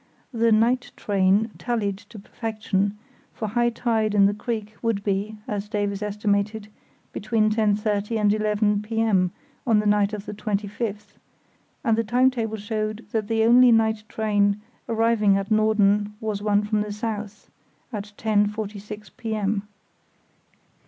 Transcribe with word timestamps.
The 0.33 0.51
"night 0.51 0.91
train" 0.95 1.51
tallied 1.59 1.99
to 2.09 2.17
perfection, 2.17 2.97
for 3.35 3.49
high 3.49 3.69
tide 3.69 4.15
in 4.15 4.25
the 4.25 4.33
creek 4.33 4.73
would 4.81 5.03
be, 5.03 5.37
as 5.47 5.69
Davies 5.69 6.01
estimated, 6.01 6.69
between 7.13 7.51
10.30 7.51 8.19
and 8.19 8.33
11 8.33 8.81
p.m. 8.81 9.29
on 9.67 9.77
the 9.77 9.85
night 9.85 10.11
of 10.11 10.25
the 10.25 10.33
25th; 10.33 11.17
and 11.83 11.95
the 11.95 12.03
time 12.03 12.31
table 12.31 12.57
showed 12.57 13.05
that 13.11 13.27
the 13.27 13.43
only 13.43 13.71
night 13.71 14.01
train 14.09 14.59
arriving 14.89 15.37
at 15.37 15.51
Norden 15.51 16.15
was 16.19 16.41
one 16.41 16.63
from 16.63 16.81
the 16.81 16.91
south 16.91 17.51
at 17.93 18.11
10.46 18.17 19.11
p.m. 19.17 19.67